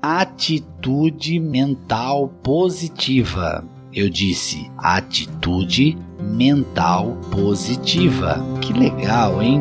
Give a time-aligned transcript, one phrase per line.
[0.00, 3.64] atitude mental positiva.
[3.92, 8.38] Eu disse atitude mental positiva.
[8.60, 9.60] Que legal, hein?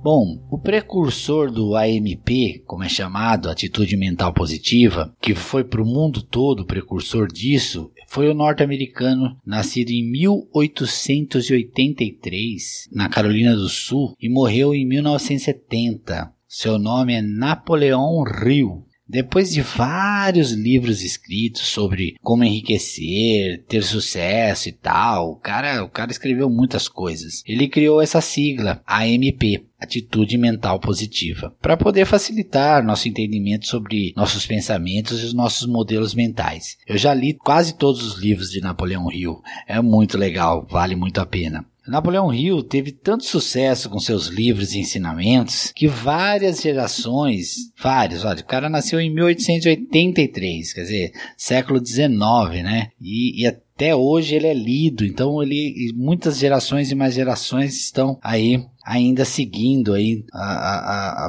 [0.00, 5.86] Bom, o precursor do AMP, como é chamado, Atitude Mental Positiva, que foi para o
[5.86, 14.14] mundo todo o precursor disso, foi o norte-americano, nascido em 1883, na Carolina do Sul,
[14.20, 16.32] e morreu em 1970.
[16.46, 18.86] Seu nome é Napoleão Hill.
[19.08, 25.88] Depois de vários livros escritos sobre como enriquecer, ter sucesso e tal, o cara, o
[25.88, 27.42] cara escreveu muitas coisas.
[27.46, 34.44] Ele criou essa sigla, AMP, atitude mental positiva, para poder facilitar nosso entendimento sobre nossos
[34.44, 36.76] pensamentos e os nossos modelos mentais.
[36.86, 41.18] Eu já li quase todos os livros de Napoleão Hill, é muito legal, vale muito
[41.18, 41.64] a pena.
[41.88, 48.40] Napoleão Hill teve tanto sucesso com seus livros e ensinamentos que várias gerações, várias, olha,
[48.40, 52.08] o cara nasceu em 1883, quer dizer, século XIX,
[52.62, 52.88] né?
[53.00, 58.18] E, e até hoje ele é lido, então ele muitas gerações e mais gerações estão
[58.22, 60.24] aí ainda seguindo aí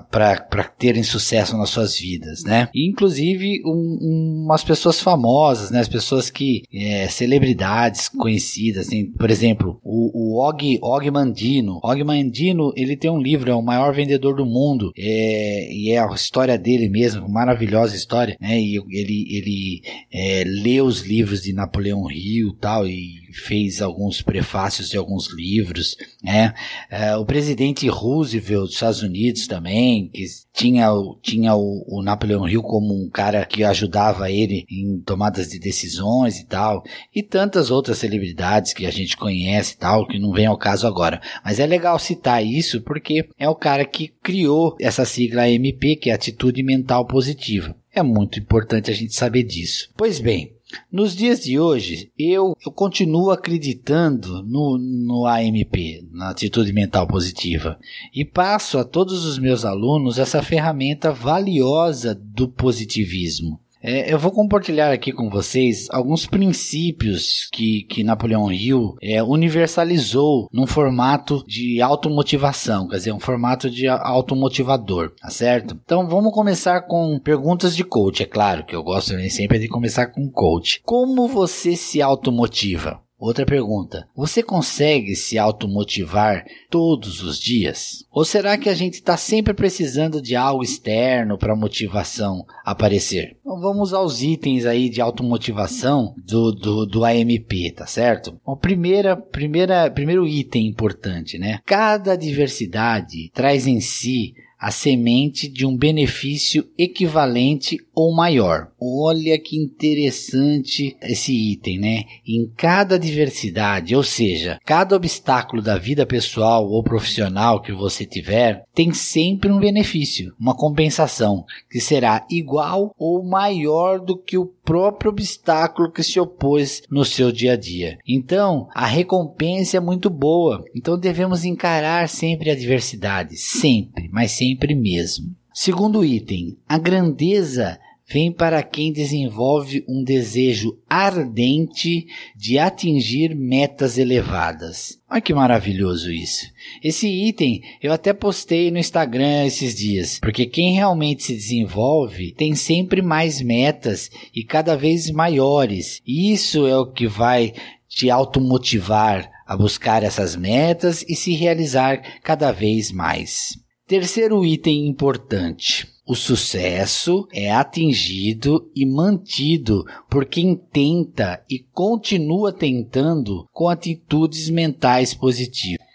[0.10, 2.70] para terem sucesso nas suas vidas, né?
[2.74, 5.82] E, inclusive um, umas pessoas famosas, né?
[5.82, 11.80] As pessoas que é, celebridades conhecidas, assim, por exemplo, o, o Og, Og Mandino.
[11.84, 16.00] Og Mandino ele tem um livro, é o maior vendedor do mundo, é, e é
[16.00, 18.60] a história dele mesmo, maravilhosa história, né?
[18.60, 19.82] E ele ele
[20.12, 25.96] é, lê os livros de Napoleão Hill, tal e fez alguns prefácios de alguns livros,
[26.24, 26.54] né?
[26.90, 30.90] É, o presidente Roosevelt dos Estados Unidos também, que tinha,
[31.22, 36.40] tinha o, o Napoleão Hill como um cara que ajudava ele em tomadas de decisões
[36.40, 36.84] e tal,
[37.16, 40.88] e tantas outras celebridades que a gente conhece e tal, que não vem ao caso
[40.88, 41.22] agora.
[41.44, 46.10] Mas é legal citar isso porque é o cara que criou essa sigla AMP, que
[46.10, 47.76] é Atitude Mental Positiva.
[47.94, 49.90] É muito importante a gente saber disso.
[49.98, 50.54] Pois bem,
[50.92, 57.80] nos dias de hoje, eu, eu continuo acreditando no, no AMP, na atitude mental positiva,
[58.14, 63.60] e passo a todos os meus alunos essa ferramenta valiosa do positivismo.
[63.82, 70.50] É, eu vou compartilhar aqui com vocês alguns princípios que, que Napoleão Hill é, universalizou
[70.52, 75.78] num formato de automotivação, quer dizer, um formato de automotivador, tá certo?
[75.84, 80.08] Então vamos começar com perguntas de coach, é claro que eu gosto sempre de começar
[80.08, 80.82] com coach.
[80.84, 83.02] Como você se automotiva?
[83.20, 88.06] Outra pergunta: você consegue se automotivar todos os dias?
[88.12, 93.36] Ou será que a gente está sempre precisando de algo externo para a motivação aparecer?
[93.42, 98.40] Então vamos aos itens aí de automotivação do, do, do AMP, tá certo?
[98.46, 101.60] O primeira, primeira, primeiro item importante, né?
[101.66, 108.72] Cada diversidade traz em si a semente de um benefício equivalente ou maior.
[108.80, 112.04] Olha que interessante esse item, né?
[112.28, 118.66] Em cada diversidade, ou seja, cada obstáculo da vida pessoal ou profissional que você tiver,
[118.74, 125.10] tem sempre um benefício, uma compensação, que será igual ou maior do que o próprio
[125.10, 127.98] obstáculo que se opôs no seu dia a dia.
[128.08, 130.64] Então, a recompensa é muito boa.
[130.76, 135.36] Então, devemos encarar sempre a diversidade, sempre, mas sempre sempre mesmo.
[135.54, 137.80] Segundo item, a grandeza
[138.12, 145.00] vem para quem desenvolve um desejo ardente de atingir metas elevadas.
[145.08, 146.48] Olha que maravilhoso isso.
[146.84, 152.56] Esse item eu até postei no Instagram esses dias, porque quem realmente se desenvolve tem
[152.56, 156.02] sempre mais metas e cada vez maiores.
[156.08, 157.54] Isso é o que vai
[157.88, 163.56] te automotivar a buscar essas metas e se realizar cada vez mais.
[163.90, 165.88] Terceiro item importante.
[166.06, 175.16] O sucesso é atingido e mantido por quem tenta e continua tentando com atitudes mentais
[175.16, 175.89] positivas.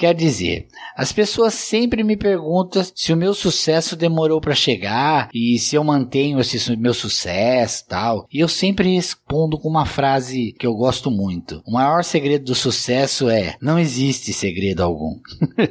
[0.00, 0.66] Quer dizer,
[0.96, 5.84] as pessoas sempre me perguntam se o meu sucesso demorou para chegar e se eu
[5.84, 8.26] mantenho esse meu sucesso tal.
[8.32, 11.62] E eu sempre respondo com uma frase que eu gosto muito.
[11.66, 15.18] O maior segredo do sucesso é: não existe segredo algum.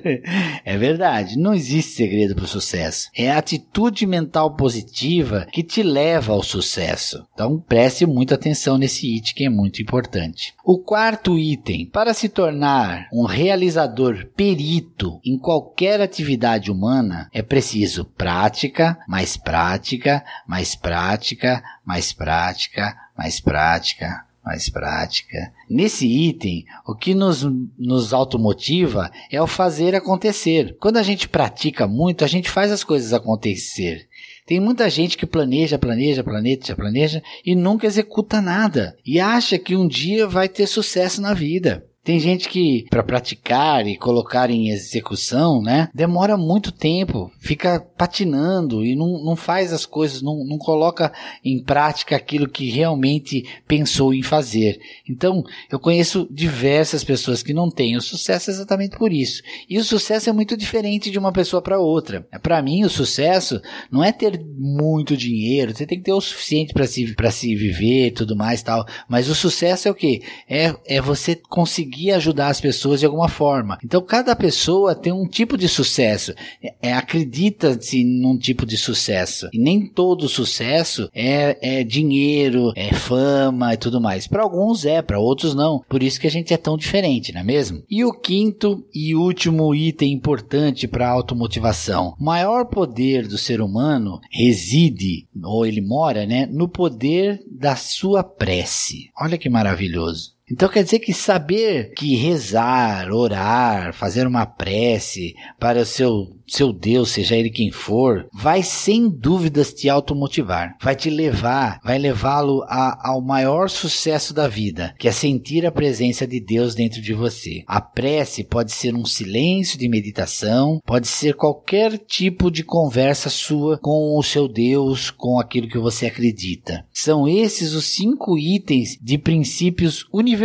[0.64, 3.10] é verdade, não existe segredo para o sucesso.
[3.18, 7.26] É a atitude mental positiva que te leva ao sucesso.
[7.34, 10.54] Então preste muita atenção nesse item que é muito importante.
[10.64, 18.06] O quarto item, para se tornar um realizador perito em qualquer atividade humana, é preciso
[18.06, 25.52] prática, mais prática, mais prática, mais prática, mais prática, mais prática.
[25.70, 27.44] Nesse item, o que nos,
[27.78, 30.76] nos automotiva é o fazer acontecer.
[30.80, 34.08] Quando a gente pratica muito, a gente faz as coisas acontecer.
[34.48, 38.98] Tem muita gente que planeja, planeja, planeja, planeja e nunca executa nada.
[39.06, 41.86] E acha que um dia vai ter sucesso na vida.
[42.10, 48.84] Tem gente que, para praticar e colocar em execução, né, demora muito tempo, fica patinando
[48.84, 51.14] e não, não faz as coisas, não, não coloca
[51.46, 54.80] em prática aquilo que realmente pensou em fazer.
[55.08, 59.44] Então, eu conheço diversas pessoas que não têm o sucesso exatamente por isso.
[59.70, 62.28] E o sucesso é muito diferente de uma pessoa para outra.
[62.42, 63.62] Para mim, o sucesso
[63.92, 68.08] não é ter muito dinheiro, você tem que ter o suficiente para se, se viver
[68.08, 68.84] e tudo mais tal.
[69.08, 70.24] Mas o sucesso é o que?
[70.50, 73.78] É, é você conseguir conseguir ajudar as pessoas de alguma forma.
[73.84, 76.34] Então, cada pessoa tem um tipo de sucesso.
[76.82, 79.50] É, Acredita-se num tipo de sucesso.
[79.54, 84.28] E nem todo sucesso é, é dinheiro, é fama e tudo mais.
[84.28, 85.84] Para alguns é, para outros não.
[85.90, 87.84] Por isso que a gente é tão diferente, não é mesmo?
[87.90, 92.16] E o quinto e último item importante para a automotivação.
[92.20, 98.24] O maior poder do ser humano reside, ou ele mora, né, no poder da sua
[98.24, 99.10] prece.
[99.20, 100.39] Olha que maravilhoso.
[100.52, 106.74] Então quer dizer que saber que rezar, orar, fazer uma prece para o seu seu
[106.74, 112.66] Deus, seja ele quem for, vai sem dúvidas te automotivar, vai te levar, vai levá-lo
[112.68, 117.64] ao maior sucesso da vida, que é sentir a presença de Deus dentro de você.
[117.68, 123.78] A prece pode ser um silêncio de meditação, pode ser qualquer tipo de conversa sua
[123.78, 126.84] com o seu Deus, com aquilo que você acredita.
[126.92, 130.39] São esses os cinco itens de princípios universais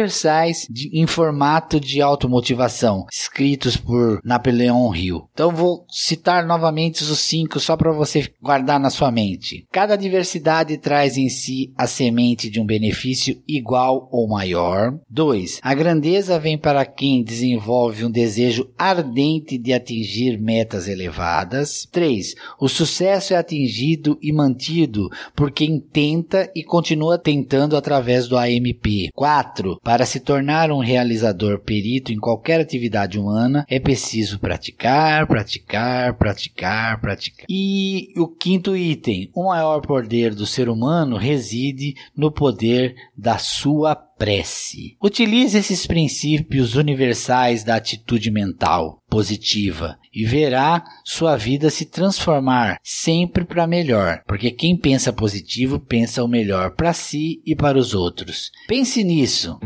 [0.71, 5.29] de, em formato de automotivação, escritos por Napoleão Hill.
[5.33, 9.67] Então vou citar novamente os cinco só para você guardar na sua mente.
[9.73, 14.95] Cada diversidade traz em si a semente de um benefício igual ou maior.
[15.11, 15.61] 2.
[15.63, 21.87] A grandeza vem para quem desenvolve um desejo ardente de atingir metas elevadas.
[21.91, 22.35] 3.
[22.61, 29.11] O sucesso é atingido e mantido por quem tenta e continua tentando através do AMP.
[29.15, 29.79] 4.
[29.85, 37.00] Para se tornar um realizador perito em qualquer atividade humana, é preciso praticar, praticar praticar,
[37.00, 37.47] praticar.
[37.49, 43.95] E o quinto item, o maior poder do ser humano reside no poder da sua
[44.18, 44.97] prece.
[45.02, 53.44] Utilize esses princípios universais da atitude mental positiva e verá sua vida se transformar sempre
[53.44, 58.50] para melhor, porque quem pensa positivo pensa o melhor para si e para os outros.
[58.66, 59.59] Pense nisso.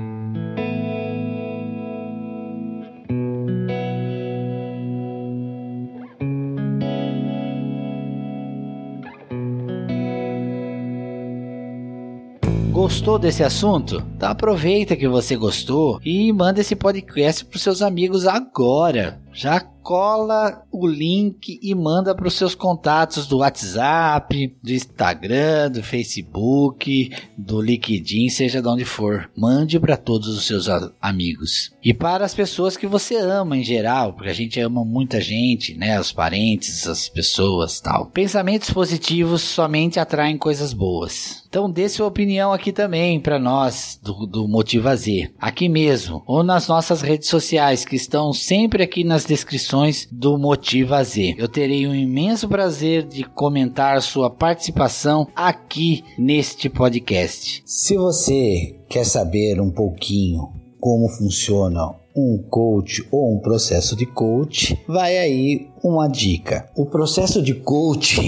[12.88, 14.02] Gostou desse assunto?
[14.16, 19.20] Então aproveita que você gostou e manda esse podcast para seus amigos agora.
[19.30, 25.82] Já cola o link e manda para os seus contatos do WhatsApp, do Instagram, do
[25.82, 29.30] Facebook, do LinkedIn, seja de onde for.
[29.36, 30.66] Mande para todos os seus
[31.00, 31.72] amigos.
[31.82, 35.74] E para as pessoas que você ama em geral, porque a gente ama muita gente,
[35.74, 35.98] né?
[36.00, 38.06] Os parentes, as pessoas tal.
[38.06, 41.47] Pensamentos positivos somente atraem coisas boas.
[41.48, 46.42] Então dê sua opinião aqui também para nós do, do Motiva Z, aqui mesmo, ou
[46.42, 51.36] nas nossas redes sociais que estão sempre aqui nas descrições do Motiva Z.
[51.38, 57.62] Eu terei um imenso prazer de comentar sua participação aqui neste podcast.
[57.64, 64.78] Se você quer saber um pouquinho como funciona um coach ou um processo de coach,
[64.86, 66.68] vai aí uma dica.
[66.76, 68.20] O processo de coach,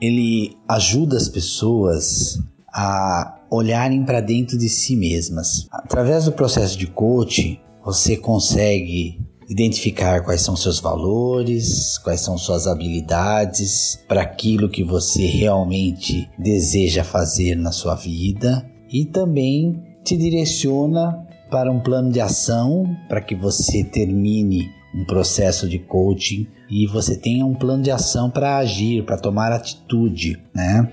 [0.00, 2.38] ele ajuda as pessoas
[2.72, 5.66] a olharem para dentro de si mesmas.
[5.70, 12.66] Através do processo de coaching, você consegue identificar quais são seus valores, quais são suas
[12.66, 21.26] habilidades para aquilo que você realmente deseja fazer na sua vida e também te direciona
[21.50, 27.16] para um plano de ação para que você termine um processo de coaching e você
[27.16, 30.88] tenha um plano de ação para agir, para tomar atitude, né?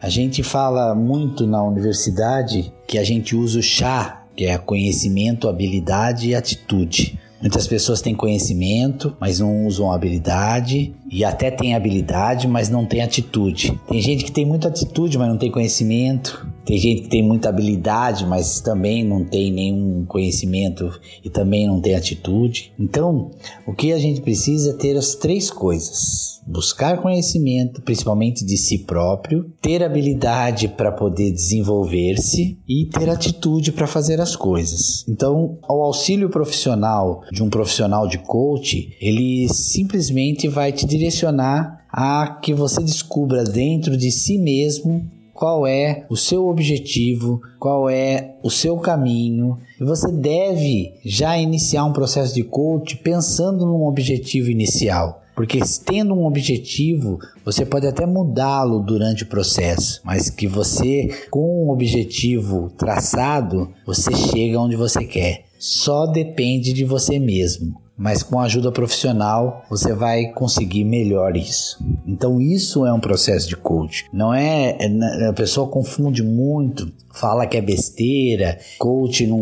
[0.00, 5.48] A gente fala muito na universidade que a gente usa o chá, que é conhecimento,
[5.48, 7.18] habilidade e atitude.
[7.40, 13.02] Muitas pessoas têm conhecimento, mas não usam habilidade, e até têm habilidade, mas não têm
[13.02, 13.78] atitude.
[13.88, 16.46] Tem gente que tem muita atitude, mas não tem conhecimento.
[16.64, 20.90] Tem gente que tem muita habilidade, mas também não tem nenhum conhecimento
[21.24, 22.72] e também não tem atitude.
[22.78, 23.30] Então,
[23.66, 28.78] o que a gente precisa é ter as três coisas: buscar conhecimento, principalmente de si
[28.78, 35.04] próprio, ter habilidade para poder desenvolver-se e ter atitude para fazer as coisas.
[35.08, 42.38] Então, ao auxílio profissional de um profissional de coach, ele simplesmente vai te direcionar a
[42.40, 48.50] que você descubra dentro de si mesmo qual é o seu objetivo, qual é o
[48.50, 49.58] seu caminho.
[49.80, 55.22] E você deve já iniciar um processo de coach pensando num objetivo inicial.
[55.34, 61.64] Porque tendo um objetivo, você pode até mudá-lo durante o processo, mas que você, com
[61.64, 65.44] um objetivo traçado, você chega onde você quer.
[65.58, 71.78] Só depende de você mesmo mas com ajuda profissional você vai conseguir melhor isso.
[72.04, 74.06] Então isso é um processo de coach.
[74.12, 79.38] Não é, é a pessoa confunde muito, fala que é besteira, coach não,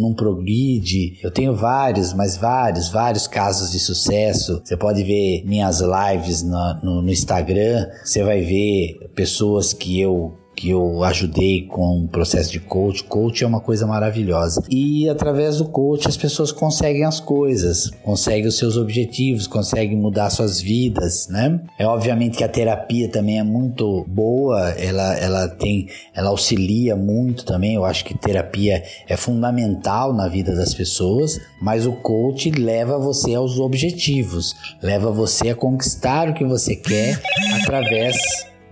[0.00, 1.18] não, progride.
[1.22, 4.62] Eu tenho vários, mas vários, vários casos de sucesso.
[4.64, 10.70] Você pode ver minhas lives no, no Instagram, você vai ver pessoas que eu que
[10.70, 13.04] eu ajudei com o processo de coach.
[13.04, 14.60] Coach é uma coisa maravilhosa.
[14.68, 20.30] E através do coach as pessoas conseguem as coisas, conseguem os seus objetivos, conseguem mudar
[20.30, 21.60] suas vidas, né?
[21.78, 27.44] É obviamente que a terapia também é muito boa, ela, ela tem, ela auxilia muito
[27.44, 27.74] também.
[27.74, 33.32] Eu acho que terapia é fundamental na vida das pessoas, mas o coach leva você
[33.32, 37.22] aos objetivos, leva você a conquistar o que você quer
[37.62, 38.16] através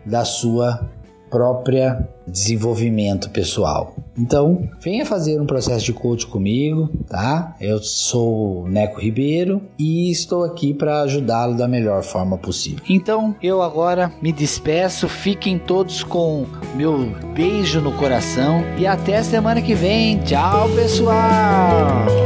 [0.05, 0.89] da sua
[1.37, 3.95] própria desenvolvimento pessoal.
[4.19, 7.55] Então, venha fazer um processo de coach comigo, tá?
[7.61, 12.83] Eu sou o Neco Ribeiro e estou aqui para ajudá-lo da melhor forma possível.
[12.89, 15.09] Então, eu agora me despeço.
[15.09, 20.19] Fiquem todos com meu beijo no coração e até semana que vem.
[20.21, 22.26] Tchau, pessoal.